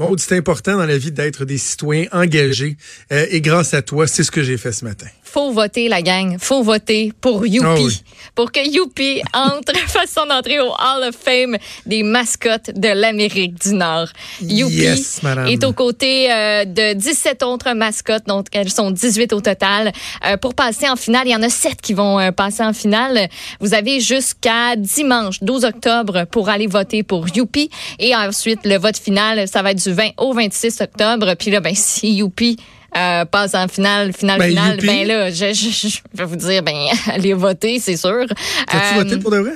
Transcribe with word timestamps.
Maud, 0.00 0.18
c'est 0.18 0.34
important 0.34 0.78
dans 0.78 0.86
la 0.86 0.96
vie 0.96 1.12
d'être 1.12 1.44
des 1.44 1.58
citoyens 1.58 2.06
engagés. 2.10 2.78
Euh, 3.12 3.26
et 3.28 3.42
grâce 3.42 3.74
à 3.74 3.82
toi, 3.82 4.06
c'est 4.06 4.24
ce 4.24 4.30
que 4.30 4.42
j'ai 4.42 4.56
fait 4.56 4.72
ce 4.72 4.82
matin. 4.82 5.08
Faut 5.32 5.52
voter, 5.52 5.88
la 5.88 6.02
gang. 6.02 6.38
Faut 6.40 6.64
voter 6.64 7.12
pour 7.20 7.46
Youpi. 7.46 7.66
Ah 7.66 7.74
oui. 7.78 8.02
Pour 8.34 8.50
que 8.50 8.68
Youpi 8.68 9.22
entre, 9.32 9.76
fasse 9.86 10.10
son 10.10 10.28
entrée 10.28 10.58
au 10.58 10.70
Hall 10.70 11.08
of 11.08 11.14
Fame 11.16 11.56
des 11.86 12.02
mascottes 12.02 12.70
de 12.74 12.88
l'Amérique 12.88 13.54
du 13.60 13.74
Nord. 13.74 14.08
Youpi 14.42 14.74
Yes, 14.74 15.20
est 15.46 15.62
aux 15.62 15.72
côtés 15.72 16.32
euh, 16.32 16.64
de 16.64 16.94
17 16.94 17.44
autres 17.44 17.72
mascottes, 17.74 18.26
donc 18.26 18.46
elles 18.52 18.72
sont 18.72 18.90
18 18.90 19.32
au 19.32 19.40
total. 19.40 19.92
Euh, 20.26 20.36
pour 20.36 20.54
passer 20.54 20.88
en 20.88 20.96
finale, 20.96 21.28
il 21.28 21.30
y 21.30 21.36
en 21.36 21.42
a 21.42 21.48
7 21.48 21.80
qui 21.80 21.94
vont 21.94 22.18
euh, 22.18 22.32
passer 22.32 22.64
en 22.64 22.72
finale. 22.72 23.28
Vous 23.60 23.72
avez 23.72 24.00
jusqu'à 24.00 24.74
dimanche 24.76 25.36
12 25.42 25.64
octobre 25.64 26.24
pour 26.24 26.48
aller 26.48 26.66
voter 26.66 27.04
pour 27.04 27.26
Youpi. 27.28 27.70
Et 28.00 28.16
ensuite, 28.16 28.60
le 28.64 28.78
vote 28.78 28.96
final, 28.96 29.46
ça 29.46 29.62
va 29.62 29.70
être 29.70 29.82
du 29.82 29.92
20 29.92 30.10
au 30.18 30.32
26 30.32 30.80
octobre. 30.80 31.34
Puis 31.38 31.52
là, 31.52 31.60
ben, 31.60 31.74
si 31.76 32.14
Youpi 32.14 32.56
euh, 32.96 33.24
passe 33.24 33.54
en 33.54 33.68
finale, 33.68 34.12
finale, 34.12 34.38
Ben, 34.38 34.48
finale, 34.48 34.74
youpi. 34.76 34.86
ben 34.86 35.06
là, 35.06 35.30
je, 35.30 35.52
je- 35.52 35.88
je 35.88 35.98
vais 36.14 36.24
vous 36.24 36.36
dire, 36.36 36.62
ben, 36.62 36.76
allez 37.12 37.32
voter, 37.34 37.78
c'est 37.78 37.96
sûr. 37.96 38.24
T'as-tu 38.66 38.94
Euh, 38.94 39.02
voté 39.02 39.16
pour 39.18 39.30
de 39.30 39.38
vrai? 39.38 39.52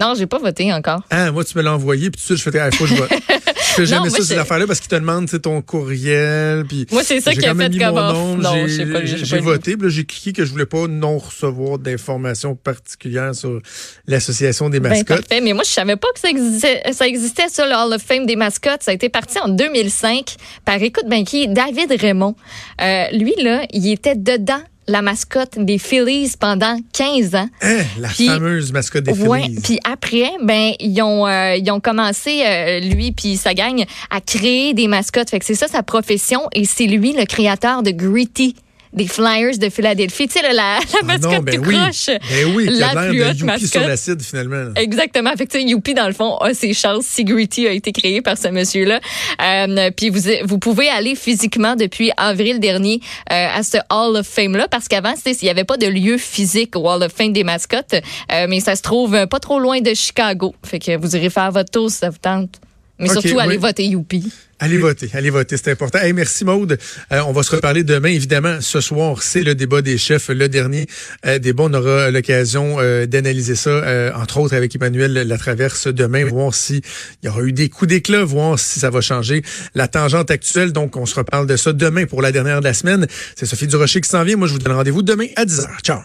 Non, 0.00 0.14
j'ai 0.16 0.26
pas 0.26 0.38
voté 0.38 0.72
encore. 0.72 1.02
Ah, 1.10 1.32
moi, 1.32 1.44
tu 1.44 1.58
me 1.58 1.62
l'as 1.62 1.74
envoyé, 1.74 2.08
puis 2.10 2.20
tout 2.20 2.32
de 2.34 2.38
suite, 2.38 2.44
je 2.46 2.50
fais, 2.50 2.60
ah, 2.60 2.70
faut 2.70 2.84
que 2.84 2.90
je 2.90 2.94
vote. 2.94 3.10
Jamais 3.84 4.08
moi, 4.08 4.18
ça, 4.18 4.24
ces 4.24 4.38
affaires-là, 4.38 4.66
parce 4.66 4.80
qu'ils 4.80 4.88
te 4.88 4.94
demandent 4.96 5.28
ton 5.42 5.62
courriel. 5.62 6.64
Puis 6.68 6.86
Moi, 6.92 7.02
c'est 7.04 7.20
ça 7.20 7.32
qui 7.32 7.46
a 7.46 7.54
fait 7.54 7.78
comme 7.78 7.94
Non, 8.40 8.52
j'ai- 8.54 8.68
je 8.68 8.76
sais 8.76 8.86
pas, 8.86 9.04
j'ai 9.04 9.18
J'ai 9.24 9.36
pas 9.36 9.42
voté, 9.42 9.76
puis 9.76 9.84
là, 9.84 9.88
j'ai 9.88 10.04
cliqué 10.04 10.32
que 10.32 10.44
je 10.44 10.50
voulais 10.50 10.66
pas 10.66 10.86
non 10.88 11.18
recevoir 11.18 11.78
d'informations 11.78 12.54
particulières 12.54 13.34
sur 13.34 13.60
l'association 14.06 14.68
des 14.70 14.80
Ben, 14.80 14.90
mascottes. 14.90 15.26
parfait. 15.26 15.40
Mais 15.42 15.52
moi, 15.52 15.62
je 15.64 15.70
savais 15.70 15.96
pas 15.96 16.08
que 16.14 16.20
ça 16.20 16.28
existait, 16.30 16.82
ça 16.92 17.06
existait, 17.06 17.48
ça, 17.48 17.66
le 17.66 17.72
Hall 17.74 17.92
of 17.94 18.02
Fame 18.02 18.26
des 18.26 18.36
mascottes. 18.36 18.82
Ça 18.82 18.90
a 18.90 18.94
été 18.94 19.08
parti 19.08 19.38
en 19.38 19.48
2005 19.48 20.36
par, 20.64 20.82
écoute, 20.82 21.04
ben, 21.08 21.24
qui? 21.24 21.48
David 21.48 21.92
Raymond. 22.00 22.34
Euh, 22.80 23.04
lui, 23.12 23.34
là, 23.42 23.62
il 23.72 23.90
était 23.90 24.16
dedans 24.16 24.62
la 24.88 25.02
mascotte 25.02 25.58
des 25.58 25.78
Phillies 25.78 26.32
pendant 26.40 26.76
15 26.92 27.34
ans. 27.34 27.48
Hein, 27.62 27.78
la 28.00 28.08
Puis- 28.08 28.26
fameuse 28.26 28.72
mascotte 28.72 29.04
des 29.04 29.12
Ouais, 29.12 29.42
Phillies. 29.42 29.60
puis 29.62 29.78
après, 29.84 30.30
ben 30.42 30.72
ils 30.80 31.00
ont 31.02 31.26
euh, 31.26 31.54
ils 31.56 31.70
ont 31.70 31.78
commencé 31.80 32.42
euh, 32.46 32.80
lui 32.80 33.12
puis 33.12 33.36
sa 33.36 33.54
gang 33.54 33.84
à 34.10 34.20
créer 34.20 34.74
des 34.74 34.88
mascottes. 34.88 35.30
Fait 35.30 35.38
que 35.38 35.44
c'est 35.44 35.54
ça 35.54 35.68
sa 35.68 35.82
profession 35.82 36.48
et 36.54 36.64
c'est 36.64 36.86
lui 36.86 37.12
le 37.12 37.24
créateur 37.26 37.82
de 37.82 37.90
Gritty 37.90 38.56
des 38.92 39.06
Flyers 39.06 39.58
de 39.58 39.68
Philadelphie. 39.68 40.28
Tu 40.28 40.34
sais 40.34 40.42
là, 40.42 40.52
la, 40.52 40.78
la 40.78 40.78
Ah 41.00 41.04
mascotte 41.04 41.32
non, 41.32 41.38
ben 41.40 41.54
tout 41.56 41.68
oui. 41.68 41.74
croche. 41.76 42.06
Ben 42.06 42.52
oui, 42.54 42.66
qui 42.68 42.74
la 42.74 42.88
a 42.88 43.08
plus 43.08 43.18
de 43.18 43.22
haute 43.24 43.28
Youpi 43.34 43.44
mascotte. 43.44 43.70
sur 43.70 43.88
l'acide, 43.88 44.22
finalement. 44.22 44.56
là. 44.56 44.70
Exactement. 44.76 45.30
Fait 45.36 45.46
que, 45.46 45.58
Youpi, 45.58 45.94
dans 45.94 46.06
le 46.06 46.12
fond, 46.12 46.36
a 46.38 46.54
ses 46.54 46.72
chances 46.74 47.04
si 47.06 47.24
Gritty 47.24 47.66
a 47.66 47.72
été 47.72 47.92
créé 47.92 48.22
par 48.22 48.36
ce 48.38 48.48
monsieur-là. 48.48 49.00
Euh, 49.42 49.90
puis 49.96 50.10
vous, 50.10 50.20
vous 50.44 50.58
pouvez 50.58 50.88
aller 50.88 51.14
physiquement 51.14 51.76
depuis 51.76 52.10
avril 52.16 52.60
dernier 52.60 53.00
euh, 53.32 53.46
à 53.54 53.62
ce 53.62 53.78
Hall 53.90 54.16
of 54.16 54.26
Fame-là, 54.26 54.68
parce 54.68 54.88
qu'avant, 54.88 55.14
il 55.26 55.34
n'y 55.42 55.50
avait 55.50 55.64
pas 55.64 55.76
de 55.76 55.86
lieu 55.86 56.16
physique 56.18 56.76
au 56.76 56.88
Hall 56.88 57.02
of 57.02 57.12
Fame 57.12 57.32
des 57.32 57.44
mascottes, 57.44 57.94
euh, 58.32 58.46
mais 58.48 58.60
ça 58.60 58.76
se 58.76 58.82
trouve 58.82 59.14
euh, 59.14 59.26
pas 59.26 59.38
trop 59.40 59.58
loin 59.58 59.80
de 59.80 59.94
Chicago. 59.94 60.54
Fait 60.64 60.78
que 60.78 60.96
vous 60.96 61.16
irez 61.16 61.30
faire 61.30 61.50
votre 61.52 61.70
tour 61.70 61.90
si 61.90 61.98
ça 61.98 62.10
vous 62.10 62.18
tente. 62.18 62.50
Mais 62.98 63.08
surtout, 63.08 63.38
allez 63.38 63.56
oui. 63.56 63.62
voter 63.62 63.84
Youpi. 63.84 64.32
Allez 64.60 64.78
voter, 64.78 65.08
allez 65.14 65.30
voter, 65.30 65.56
c'est 65.56 65.70
important. 65.70 66.00
Hey, 66.00 66.12
merci 66.12 66.44
Maude. 66.44 66.78
Euh, 67.12 67.20
on 67.28 67.32
va 67.32 67.44
se 67.44 67.54
reparler 67.54 67.84
demain. 67.84 68.08
Évidemment, 68.08 68.60
ce 68.60 68.80
soir, 68.80 69.22
c'est 69.22 69.42
le 69.42 69.54
débat 69.54 69.82
des 69.82 69.98
chefs, 69.98 70.30
le 70.30 70.48
dernier 70.48 70.86
euh, 71.26 71.38
débat. 71.38 71.64
On 71.64 71.74
aura 71.74 72.10
l'occasion 72.10 72.78
euh, 72.80 73.06
d'analyser 73.06 73.54
ça, 73.54 73.70
euh, 73.70 74.10
entre 74.14 74.38
autres 74.38 74.56
avec 74.56 74.74
Emmanuel 74.74 75.12
Latraverse 75.12 75.86
demain, 75.86 76.24
voir 76.24 76.54
si 76.54 76.82
il 77.22 77.26
y 77.26 77.28
aura 77.28 77.42
eu 77.42 77.52
des 77.52 77.68
coups 77.68 77.90
d'éclat, 77.90 78.24
voir 78.24 78.58
si 78.58 78.80
ça 78.80 78.90
va 78.90 79.00
changer 79.00 79.42
la 79.76 79.86
tangente 79.86 80.32
actuelle. 80.32 80.72
Donc, 80.72 80.96
on 80.96 81.06
se 81.06 81.14
reparle 81.14 81.46
de 81.46 81.56
ça 81.56 81.72
demain 81.72 82.06
pour 82.06 82.20
la 82.20 82.32
dernière 82.32 82.58
de 82.58 82.64
la 82.64 82.74
semaine. 82.74 83.06
C'est 83.36 83.46
Sophie 83.46 83.68
Durocher 83.68 84.00
qui 84.00 84.08
s'en 84.08 84.24
vient. 84.24 84.36
Moi, 84.36 84.48
je 84.48 84.54
vous 84.54 84.58
donne 84.58 84.74
rendez-vous 84.74 85.02
demain 85.02 85.26
à 85.36 85.44
10h. 85.44 85.68
Ciao. 85.82 86.00